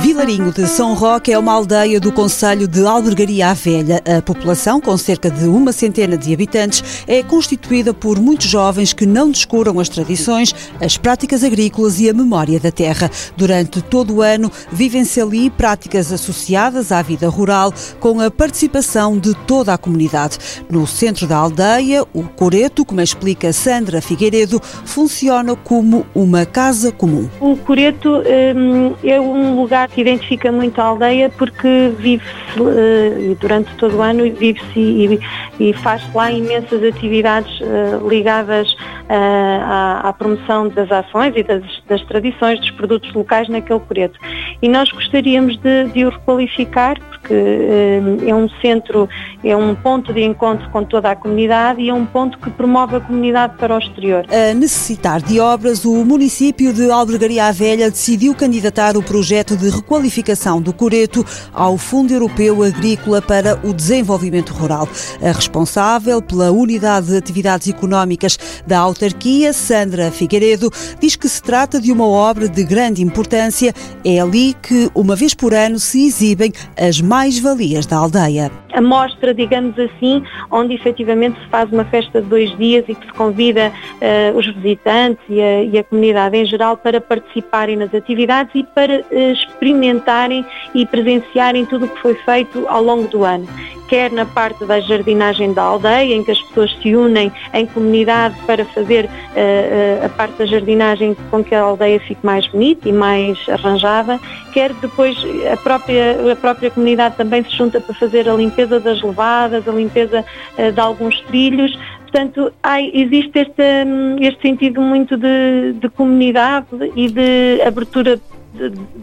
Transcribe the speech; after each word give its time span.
Vilarinho 0.00 0.52
de 0.52 0.64
São 0.68 0.94
Roque 0.94 1.32
é 1.32 1.38
uma 1.38 1.52
aldeia 1.52 1.98
do 1.98 2.12
Conselho 2.12 2.68
de 2.68 2.86
Albergaria 2.86 3.48
à 3.48 3.52
Velha. 3.54 4.00
A 4.06 4.22
população, 4.22 4.80
com 4.80 4.96
cerca 4.96 5.28
de 5.28 5.44
uma 5.48 5.72
centena 5.72 6.16
de 6.16 6.32
habitantes, 6.32 7.04
é 7.06 7.20
constituída 7.20 7.92
por 7.92 8.20
muitos 8.20 8.46
jovens 8.46 8.92
que 8.92 9.04
não 9.04 9.28
descuram 9.28 9.80
as 9.80 9.88
tradições, 9.88 10.54
as 10.80 10.96
práticas 10.96 11.42
agrícolas 11.42 11.98
e 11.98 12.08
a 12.08 12.14
memória 12.14 12.60
da 12.60 12.70
terra. 12.70 13.10
Durante 13.36 13.82
todo 13.82 14.14
o 14.14 14.22
ano, 14.22 14.52
vivem-se 14.70 15.20
ali 15.20 15.50
práticas 15.50 16.12
associadas 16.12 16.92
à 16.92 17.02
vida 17.02 17.28
rural, 17.28 17.74
com 17.98 18.20
a 18.20 18.30
participação 18.30 19.18
de 19.18 19.34
toda 19.46 19.74
a 19.74 19.78
comunidade. 19.78 20.38
No 20.70 20.86
centro 20.86 21.26
da 21.26 21.36
aldeia, 21.36 22.04
o 22.14 22.22
Coreto, 22.22 22.84
como 22.84 23.00
explica 23.00 23.52
Sandra 23.52 24.00
Figueiredo, 24.00 24.60
funciona 24.84 25.56
como 25.56 26.06
uma 26.14 26.46
casa 26.46 26.92
comum. 26.92 27.28
O 27.40 27.56
Coreto 27.56 28.18
hum, 28.18 28.94
é 29.02 29.20
um 29.20 29.60
lugar 29.60 29.87
que 29.94 30.00
identifica 30.00 30.52
muito 30.52 30.80
a 30.80 30.84
aldeia 30.84 31.30
porque 31.30 31.92
vive-se 31.98 32.60
uh, 32.60 33.34
durante 33.40 33.74
todo 33.76 33.96
o 33.96 34.02
ano 34.02 34.24
vive-se 34.34 34.78
e, 34.78 35.20
e 35.58 35.72
faz 35.72 36.02
lá 36.14 36.30
imensas 36.30 36.82
atividades 36.82 37.60
uh, 37.60 38.08
ligadas 38.08 38.72
uh, 38.72 38.76
à, 39.08 40.08
à, 40.08 40.12
promoção 40.12 40.68
das 40.68 40.90
ações 40.90 41.34
e 41.36 41.42
das, 41.42 41.62
das, 41.88 42.02
tradições 42.04 42.60
dos 42.60 42.70
produtos 42.72 43.12
locais 43.12 43.48
naquele 43.48 43.80
Coreto. 43.80 44.18
E 44.60 44.68
nós 44.68 44.90
gostaríamos 44.90 45.56
de, 45.58 45.84
de 45.92 46.04
o 46.04 46.10
requalificar 46.10 46.96
porque 47.28 48.26
é 48.26 48.34
um 48.34 48.48
centro, 48.60 49.08
é 49.44 49.54
um 49.54 49.74
ponto 49.74 50.12
de 50.12 50.22
encontro 50.22 50.68
com 50.70 50.82
toda 50.82 51.10
a 51.10 51.16
comunidade 51.16 51.80
e 51.82 51.90
é 51.90 51.94
um 51.94 52.06
ponto 52.06 52.38
que 52.38 52.50
promove 52.50 52.96
a 52.96 53.00
comunidade 53.00 53.54
para 53.58 53.76
o 53.76 53.78
exterior. 53.78 54.24
A 54.30 54.54
necessitar 54.54 55.20
de 55.20 55.38
obras, 55.38 55.84
o 55.84 56.04
município 56.04 56.72
de 56.72 56.90
Albergaria 56.90 57.46
à 57.46 57.52
Velha 57.52 57.90
decidiu 57.90 58.34
candidatar 58.34 58.96
o 58.96 59.02
projeto 59.02 59.56
de 59.56 59.68
requalificação 59.68 60.62
do 60.62 60.72
Coreto 60.72 61.24
ao 61.52 61.76
Fundo 61.76 62.12
Europeu 62.12 62.62
Agrícola 62.62 63.20
para 63.20 63.60
o 63.62 63.74
Desenvolvimento 63.74 64.52
Rural. 64.54 64.88
A 65.22 65.32
responsável 65.32 66.22
pela 66.22 66.50
Unidade 66.50 67.08
de 67.08 67.16
Atividades 67.16 67.68
Económicas 67.68 68.38
da 68.66 68.78
autarquia, 68.78 69.52
Sandra 69.52 70.10
Figueiredo, 70.10 70.70
diz 70.98 71.14
que 71.14 71.28
se 71.28 71.42
trata 71.42 71.80
de 71.80 71.92
uma 71.92 72.06
obra 72.06 72.48
de 72.48 72.64
grande 72.64 73.02
importância. 73.02 73.74
É 74.04 74.18
ali 74.18 74.54
que, 74.62 74.90
uma 74.94 75.14
vez 75.14 75.34
por 75.34 75.52
ano, 75.52 75.78
se 75.78 76.06
exibem 76.06 76.52
as 76.76 77.00
mais-valias 77.18 77.84
da 77.84 77.96
aldeia. 77.96 78.48
A 78.72 78.80
mostra, 78.80 79.34
digamos 79.34 79.76
assim, 79.76 80.22
onde 80.52 80.74
efetivamente 80.74 81.36
se 81.40 81.48
faz 81.48 81.68
uma 81.72 81.84
festa 81.84 82.22
de 82.22 82.28
dois 82.28 82.56
dias 82.56 82.84
e 82.86 82.94
que 82.94 83.06
se 83.06 83.12
convida 83.12 83.72
uh, 83.72 84.38
os 84.38 84.46
visitantes 84.54 85.24
e 85.28 85.40
a, 85.40 85.64
e 85.64 85.78
a, 85.78 85.82
comunidade 85.82 86.36
em 86.36 86.44
geral 86.44 86.76
para 86.76 87.00
participarem 87.00 87.76
nas 87.76 87.92
atividades 87.92 88.54
e 88.54 88.62
para 88.62 89.00
uh, 89.00 89.32
experimentarem 89.32 90.46
e 90.72 90.86
presenciarem 90.86 91.66
tudo 91.66 91.86
o 91.86 91.88
que 91.88 92.00
foi 92.00 92.14
feito 92.14 92.68
ao 92.68 92.84
longo 92.84 93.08
do 93.08 93.24
ano 93.24 93.48
quer 93.88 94.12
na 94.12 94.26
parte 94.26 94.64
da 94.64 94.78
jardinagem 94.80 95.52
da 95.52 95.62
aldeia, 95.62 96.14
em 96.14 96.22
que 96.22 96.30
as 96.30 96.40
pessoas 96.42 96.76
se 96.80 96.94
unem 96.94 97.32
em 97.52 97.66
comunidade 97.66 98.36
para 98.46 98.64
fazer 98.66 99.06
uh, 99.06 100.06
a 100.06 100.08
parte 100.10 100.38
da 100.38 100.46
jardinagem 100.46 101.16
com 101.30 101.42
que 101.42 101.54
a 101.54 101.62
aldeia 101.62 101.98
fique 102.00 102.24
mais 102.24 102.46
bonita 102.46 102.88
e 102.88 102.92
mais 102.92 103.38
arranjada, 103.48 104.20
quer 104.52 104.72
depois 104.74 105.16
a 105.50 105.56
própria, 105.56 106.32
a 106.32 106.36
própria 106.36 106.70
comunidade 106.70 107.16
também 107.16 107.42
se 107.42 107.56
junta 107.56 107.80
para 107.80 107.94
fazer 107.94 108.28
a 108.28 108.34
limpeza 108.34 108.78
das 108.78 109.02
levadas, 109.02 109.66
a 109.66 109.72
limpeza 109.72 110.24
uh, 110.58 110.72
de 110.72 110.80
alguns 110.80 111.20
trilhos, 111.22 111.76
Portanto, 112.10 112.50
há, 112.62 112.80
existe 112.80 113.38
este, 113.38 113.62
hum, 113.86 114.16
este 114.20 114.40
sentido 114.40 114.80
muito 114.80 115.14
de, 115.14 115.74
de 115.74 115.90
comunidade 115.90 116.66
e 116.96 117.06
de 117.10 117.60
abertura 117.60 118.18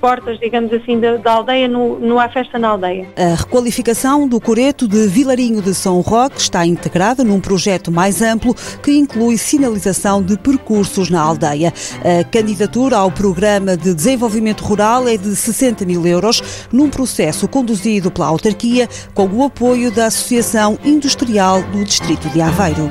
portas, 0.00 0.38
digamos 0.38 0.72
assim, 0.72 0.98
da, 0.98 1.16
da 1.16 1.32
aldeia 1.32 1.68
no, 1.68 2.18
A 2.18 2.28
Festa 2.28 2.58
na 2.58 2.68
Aldeia. 2.68 3.08
A 3.16 3.34
requalificação 3.34 4.26
do 4.28 4.40
Coreto 4.40 4.86
de 4.86 5.06
Vilarinho 5.06 5.62
de 5.62 5.74
São 5.74 6.00
Roque 6.00 6.40
está 6.40 6.66
integrada 6.66 7.24
num 7.24 7.40
projeto 7.40 7.90
mais 7.90 8.22
amplo 8.22 8.54
que 8.82 8.92
inclui 8.92 9.36
sinalização 9.38 10.22
de 10.22 10.38
percursos 10.38 11.10
na 11.10 11.20
aldeia. 11.20 11.72
A 12.20 12.24
candidatura 12.24 12.96
ao 12.96 13.10
Programa 13.10 13.76
de 13.76 13.94
Desenvolvimento 13.94 14.62
Rural 14.62 15.08
é 15.08 15.16
de 15.16 15.34
60 15.34 15.84
mil 15.84 16.06
euros, 16.06 16.68
num 16.72 16.88
processo 16.88 17.48
conduzido 17.48 18.10
pela 18.10 18.26
autarquia 18.26 18.88
com 19.14 19.26
o 19.26 19.44
apoio 19.44 19.90
da 19.90 20.06
Associação 20.06 20.78
Industrial 20.84 21.62
do 21.62 21.84
Distrito 21.84 22.28
de 22.28 22.40
Aveiro. 22.40 22.90